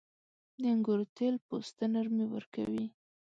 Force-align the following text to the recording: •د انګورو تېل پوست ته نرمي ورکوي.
•د 0.61 0.63
انګورو 0.73 1.05
تېل 1.17 1.35
پوست 1.47 1.71
ته 1.77 1.85
نرمي 1.93 2.25
ورکوي. 2.31 2.85